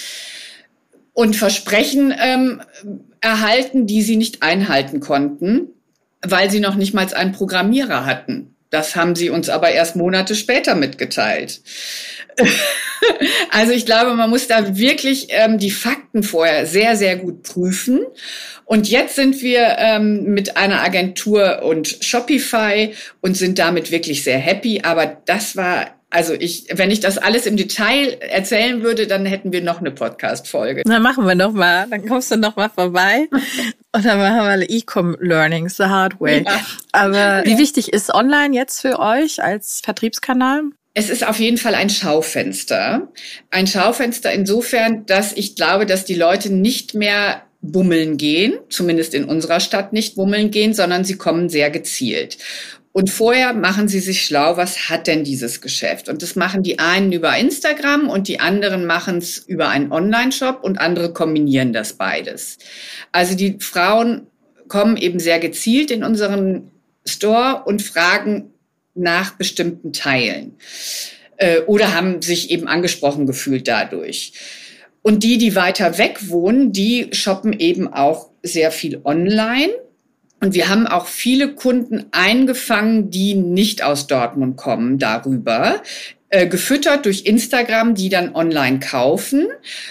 [1.12, 2.62] und Versprechen ähm,
[3.20, 5.68] erhalten, die sie nicht einhalten konnten
[6.30, 8.54] weil sie noch nicht mal einen Programmierer hatten.
[8.70, 11.60] Das haben sie uns aber erst Monate später mitgeteilt.
[13.50, 18.00] also ich glaube, man muss da wirklich ähm, die Fakten vorher sehr, sehr gut prüfen.
[18.64, 24.38] Und jetzt sind wir ähm, mit einer Agentur und Shopify und sind damit wirklich sehr
[24.38, 24.82] happy.
[24.82, 29.52] Aber das war also ich, wenn ich das alles im Detail erzählen würde, dann hätten
[29.52, 30.82] wir noch eine Podcast-Folge.
[30.86, 31.86] Dann machen wir noch mal.
[31.90, 33.28] Dann kommst du noch mal vorbei
[33.92, 36.42] und dann machen wir E-Com Learning, the hard way.
[36.46, 36.66] Ja.
[36.92, 40.62] Aber wie wichtig ist Online jetzt für euch als Vertriebskanal?
[40.94, 43.12] Es ist auf jeden Fall ein Schaufenster.
[43.50, 49.24] Ein Schaufenster insofern, dass ich glaube, dass die Leute nicht mehr bummeln gehen, zumindest in
[49.24, 52.38] unserer Stadt nicht bummeln gehen, sondern sie kommen sehr gezielt.
[52.96, 56.08] Und vorher machen sie sich schlau, was hat denn dieses Geschäft?
[56.08, 60.64] Und das machen die einen über Instagram und die anderen machen es über einen Online-Shop
[60.64, 62.56] und andere kombinieren das beides.
[63.12, 64.28] Also die Frauen
[64.68, 66.70] kommen eben sehr gezielt in unseren
[67.04, 68.54] Store und fragen
[68.94, 70.56] nach bestimmten Teilen
[71.36, 74.32] äh, oder haben sich eben angesprochen gefühlt dadurch.
[75.02, 79.74] Und die, die weiter weg wohnen, die shoppen eben auch sehr viel online
[80.40, 85.82] und wir haben auch viele Kunden eingefangen, die nicht aus Dortmund kommen darüber,
[86.28, 89.46] äh, gefüttert durch Instagram, die dann online kaufen.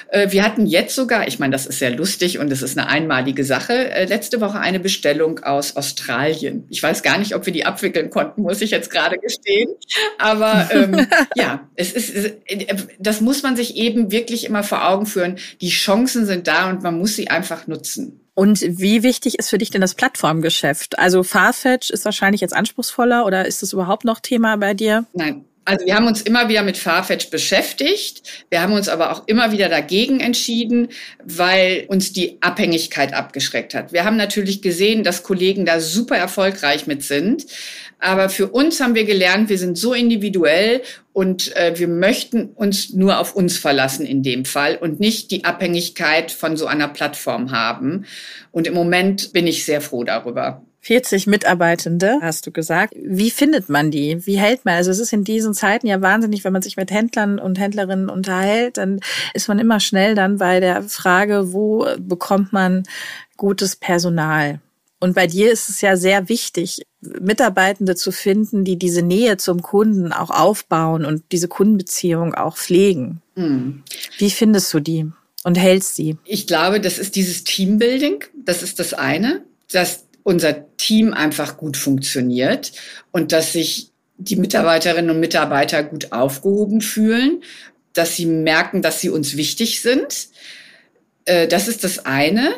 [0.09, 2.89] Äh, wir hatten jetzt sogar, ich meine, das ist sehr lustig und es ist eine
[2.89, 6.65] einmalige Sache, äh, letzte Woche eine Bestellung aus Australien.
[6.69, 9.69] Ich weiß gar nicht, ob wir die abwickeln konnten, muss ich jetzt gerade gestehen.
[10.19, 12.33] Aber ähm, ja, es ist,
[12.99, 15.37] das muss man sich eben wirklich immer vor Augen führen.
[15.61, 18.24] Die Chancen sind da und man muss sie einfach nutzen.
[18.35, 20.99] Und wie wichtig ist für dich denn das Plattformgeschäft?
[20.99, 25.05] Also Farfetch ist wahrscheinlich jetzt anspruchsvoller oder ist das überhaupt noch Thema bei dir?
[25.13, 28.21] Nein, also wir haben uns immer wieder mit Farfetch beschäftigt.
[28.49, 30.89] Wir haben uns aber auch immer wieder dagegen entschieden,
[31.23, 33.91] weil uns die Abhängigkeit abgeschreckt hat.
[33.91, 37.47] Wir haben natürlich gesehen, dass Kollegen da super erfolgreich mit sind.
[37.97, 42.93] Aber für uns haben wir gelernt, wir sind so individuell und äh, wir möchten uns
[42.93, 47.51] nur auf uns verlassen in dem Fall und nicht die Abhängigkeit von so einer Plattform
[47.51, 48.05] haben.
[48.51, 50.61] Und im Moment bin ich sehr froh darüber.
[50.85, 52.93] 40 Mitarbeitende, hast du gesagt.
[52.95, 54.23] Wie findet man die?
[54.27, 54.75] Wie hält man?
[54.75, 58.07] Also es ist in diesen Zeiten ja wahnsinnig, wenn man sich mit Händlern und Händlerinnen
[58.07, 58.99] unterhält, dann
[59.33, 62.83] ist man immer schnell dann bei der Frage, wo bekommt man
[63.35, 64.59] gutes Personal?
[64.99, 69.63] Und bei dir ist es ja sehr wichtig, Mitarbeitende zu finden, die diese Nähe zum
[69.63, 73.23] Kunden auch aufbauen und diese Kundenbeziehung auch pflegen.
[73.35, 73.81] Hm.
[74.19, 75.07] Wie findest du die
[75.43, 76.17] und hältst sie?
[76.25, 78.23] Ich glaube, das ist dieses Teambuilding.
[78.35, 79.43] Das ist das eine.
[79.71, 82.71] Das unser Team einfach gut funktioniert
[83.11, 87.43] und dass sich die Mitarbeiterinnen und Mitarbeiter gut aufgehoben fühlen,
[87.93, 90.29] dass sie merken, dass sie uns wichtig sind.
[91.25, 92.55] Äh, das ist das eine.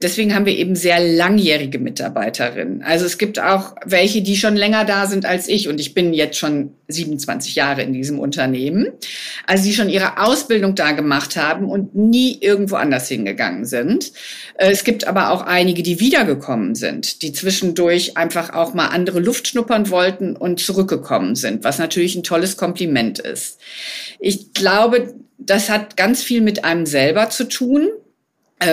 [0.00, 2.82] Deswegen haben wir eben sehr langjährige Mitarbeiterinnen.
[2.84, 5.66] Also es gibt auch welche, die schon länger da sind als ich.
[5.66, 8.92] Und ich bin jetzt schon 27 Jahre in diesem Unternehmen.
[9.44, 14.12] Also die schon ihre Ausbildung da gemacht haben und nie irgendwo anders hingegangen sind.
[14.56, 19.18] Äh, es gibt aber auch einige, die wiedergekommen sind, die zwischendurch einfach auch mal andere
[19.18, 23.58] Luft schnuppern wollten und zurückgekommen sind, was natürlich ein tolles Kompliment ist.
[24.20, 27.88] Ich glaube, das hat ganz viel mit einem selber zu tun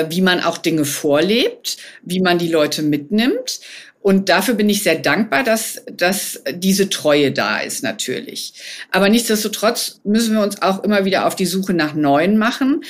[0.10, 3.60] wie man auch Dinge vorlebt, wie man die Leute mitnimmt.
[4.02, 8.54] Und dafür bin ich sehr dankbar, dass, dass diese Treue da ist natürlich.
[8.92, 12.84] Aber nichtsdestotrotz müssen wir uns auch immer wieder auf die Suche nach Neuen machen.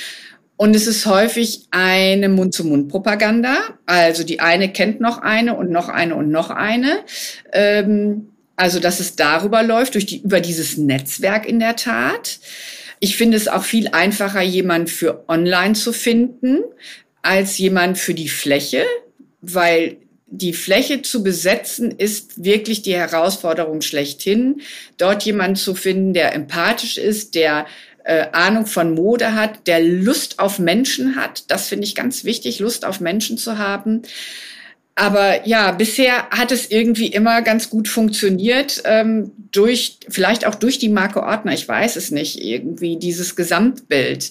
[0.56, 3.56] Und es ist häufig eine Mund-zu-Mund-Propaganda.
[3.86, 6.98] Also die eine kennt noch eine und noch eine und noch eine.
[7.52, 12.40] Ähm, also dass es darüber läuft, durch die, über dieses Netzwerk in der Tat.
[13.00, 16.60] Ich finde es auch viel einfacher, jemand für online zu finden,
[17.22, 18.84] als jemand für die Fläche,
[19.40, 24.60] weil die Fläche zu besetzen ist wirklich die Herausforderung schlechthin.
[24.96, 27.66] Dort jemanden zu finden, der empathisch ist, der
[28.04, 31.50] äh, Ahnung von Mode hat, der Lust auf Menschen hat.
[31.50, 34.02] Das finde ich ganz wichtig, Lust auf Menschen zu haben.
[34.98, 40.78] Aber ja, bisher hat es irgendwie immer ganz gut funktioniert, ähm, durch, vielleicht auch durch
[40.78, 44.30] die Marke Ordner, ich weiß es nicht, irgendwie dieses Gesamtbild.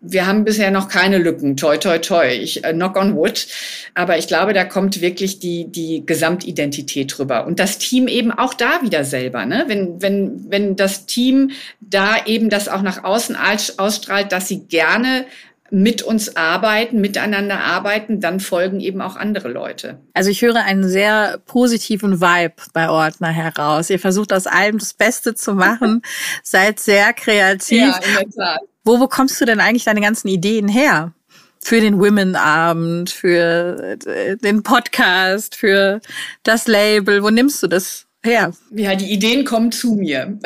[0.00, 3.46] Wir haben bisher noch keine Lücken, toi, toi, toi, ich, äh, knock on wood.
[3.94, 7.46] Aber ich glaube, da kommt wirklich die, die Gesamtidentität drüber.
[7.46, 9.66] Und das Team eben auch da wieder selber, ne?
[9.68, 13.36] Wenn, wenn, wenn das Team da eben das auch nach außen
[13.78, 15.26] ausstrahlt, dass sie gerne
[15.72, 20.00] mit uns arbeiten, miteinander arbeiten, dann folgen eben auch andere Leute.
[20.12, 23.88] Also ich höre einen sehr positiven Vibe bei Ordner heraus.
[23.88, 26.02] Ihr versucht aus allem das Beste zu machen,
[26.42, 27.80] seid sehr kreativ.
[27.80, 28.60] Ja, in der Tat.
[28.84, 31.14] Wo bekommst du denn eigentlich deine ganzen Ideen her?
[31.58, 36.02] Für den Women-Abend, für äh, den Podcast, für
[36.42, 37.22] das Label.
[37.22, 38.52] Wo nimmst du das her?
[38.74, 40.38] Ja, die Ideen kommen zu mir.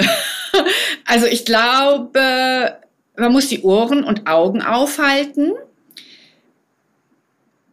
[1.05, 2.77] also ich glaube,
[3.17, 5.53] man muss die Ohren und Augen aufhalten.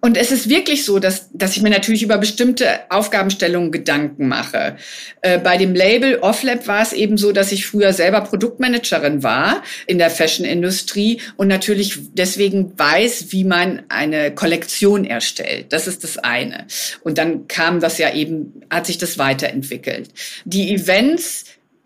[0.05, 4.75] Und es ist wirklich so, dass, dass ich mir natürlich über bestimmte Aufgabenstellungen Gedanken mache.
[5.21, 9.63] Äh, bei dem Label Offlab war es eben so, dass ich früher selber Produktmanagerin war
[9.87, 15.71] in der Fashion-Industrie und natürlich deswegen weiß, wie man eine Kollektion erstellt.
[15.71, 16.67] Das ist das eine.
[17.05, 20.09] Und dann kam das ja eben, hat sich das weiterentwickelt.
[20.43, 21.45] Die Events,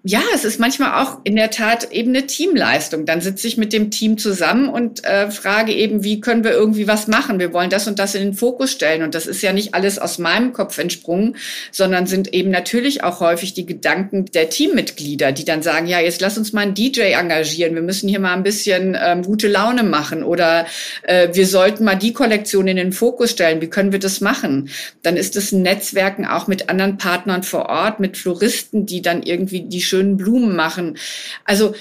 [0.10, 3.06] ja, es ist manchmal auch in der Tat eben eine Teamleistung.
[3.06, 6.88] Dann sitze ich mit dem Team zusammen und äh, frage eben, wie können wir irgendwie
[6.88, 7.40] was machen?
[7.40, 9.04] Wir wollen das und das in den Fokus stellen.
[9.04, 11.36] Und das ist ja nicht alles aus meinem Kopf entsprungen,
[11.72, 16.22] sondern sind eben natürlich auch häufig die Gedanken der Teammitglieder, die dann sagen, ja, jetzt
[16.22, 17.76] lass uns mal einen DJ engagieren.
[17.76, 20.68] Wir müssen hier mal ein bisschen ähm, gute Laune machen oder
[21.04, 23.60] äh, wir sollten mal die Kollektion in den Fokus stellen.
[23.60, 24.70] Wie können wir das machen?
[25.04, 29.22] Dann ist es ein Netzwerken auch mit anderen Partnern vor Ort, mit Floristen, die dann
[29.22, 30.98] irgendwie die schönen schönen Blumen machen.
[31.44, 31.74] Also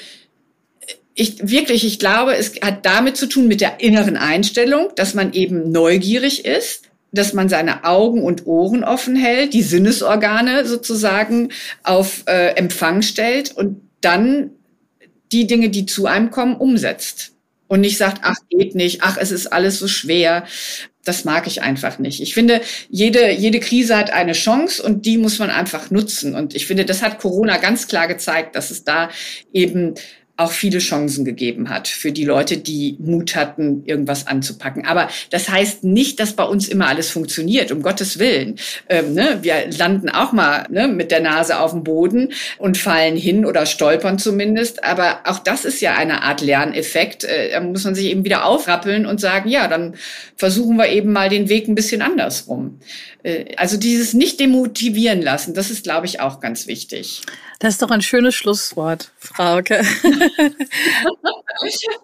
[1.14, 5.32] ich wirklich, ich glaube, es hat damit zu tun mit der inneren Einstellung, dass man
[5.32, 11.50] eben neugierig ist, dass man seine Augen und Ohren offen hält, die Sinnesorgane sozusagen
[11.82, 14.50] auf äh, Empfang stellt und dann
[15.32, 17.32] die Dinge, die zu einem kommen, umsetzt.
[17.68, 20.44] Und nicht sagt, ach, geht nicht, ach, es ist alles so schwer.
[21.04, 22.20] Das mag ich einfach nicht.
[22.20, 26.34] Ich finde, jede, jede Krise hat eine Chance und die muss man einfach nutzen.
[26.34, 29.10] Und ich finde, das hat Corona ganz klar gezeigt, dass es da
[29.52, 29.94] eben
[30.38, 34.84] auch viele Chancen gegeben hat für die Leute, die Mut hatten, irgendwas anzupacken.
[34.84, 38.56] Aber das heißt nicht, dass bei uns immer alles funktioniert, um Gottes Willen.
[38.90, 39.38] Ähm, ne?
[39.40, 43.64] Wir landen auch mal ne, mit der Nase auf dem Boden und fallen hin oder
[43.64, 44.84] stolpern zumindest.
[44.84, 47.24] Aber auch das ist ja eine Art Lerneffekt.
[47.24, 49.94] Äh, da muss man sich eben wieder aufrappeln und sagen, ja, dann
[50.36, 52.80] versuchen wir eben mal den Weg ein bisschen andersrum.
[53.22, 57.22] Äh, also dieses nicht demotivieren lassen, das ist, glaube ich, auch ganz wichtig.
[57.58, 59.80] Das ist doch ein schönes Schlusswort, Frauke.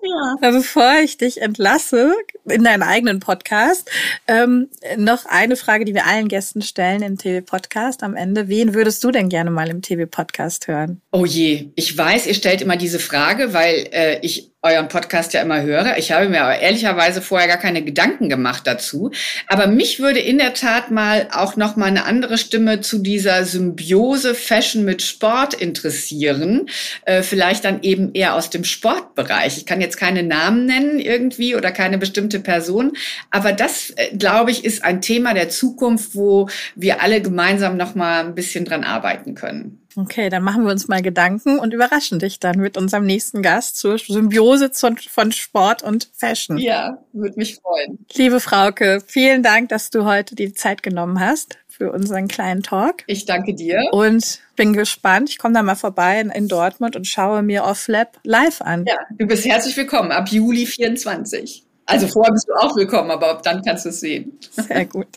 [0.02, 0.36] ja.
[0.40, 2.14] Bevor ich dich entlasse
[2.46, 3.90] in deinen eigenen Podcast,
[4.26, 8.48] ähm, noch eine Frage, die wir allen Gästen stellen im TV-Podcast am Ende.
[8.48, 11.02] Wen würdest du denn gerne mal im TV-Podcast hören?
[11.10, 15.42] Oh je, ich weiß, ihr stellt immer diese Frage, weil äh, ich euren Podcast ja
[15.42, 15.96] immer höre.
[15.98, 19.10] Ich habe mir aber ehrlicherweise vorher gar keine Gedanken gemacht dazu.
[19.48, 23.44] Aber mich würde in der Tat mal auch noch mal eine andere Stimme zu dieser
[23.44, 26.68] Symbiose Fashion mit Sport interessieren.
[27.06, 29.58] Äh, vielleicht dann eben eher aus dem Sportbereich.
[29.58, 32.92] Ich kann jetzt keine Namen nennen irgendwie oder keine bestimmte Person.
[33.30, 37.96] Aber das, äh, glaube ich, ist ein Thema der Zukunft, wo wir alle gemeinsam noch
[37.96, 39.81] mal ein bisschen dran arbeiten können.
[39.96, 43.76] Okay, dann machen wir uns mal Gedanken und überraschen dich dann mit unserem nächsten Gast
[43.76, 46.58] zur Symbiose von Sport und Fashion.
[46.58, 48.04] Ja, würde mich freuen.
[48.14, 53.02] Liebe Frauke, vielen Dank, dass du heute die Zeit genommen hast für unseren kleinen Talk.
[53.06, 53.88] Ich danke dir.
[53.92, 55.30] Und bin gespannt.
[55.30, 58.84] Ich komme da mal vorbei in, in Dortmund und schaue mir Off Lab live an.
[58.86, 61.64] Ja, du bist herzlich willkommen ab Juli 24.
[61.86, 64.38] Also vorher bist du auch willkommen, aber dann kannst du es sehen.
[64.50, 65.08] Sehr gut.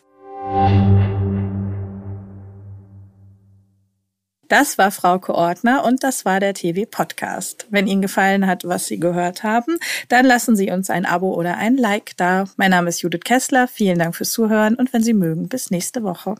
[4.47, 7.65] Das war Frauke Ordner und das war der TV Podcast.
[7.69, 9.77] Wenn Ihnen gefallen hat, was Sie gehört haben,
[10.09, 12.45] dann lassen Sie uns ein Abo oder ein Like da.
[12.57, 13.67] Mein Name ist Judith Kessler.
[13.67, 16.35] Vielen Dank fürs Zuhören und wenn Sie mögen, bis nächste Woche.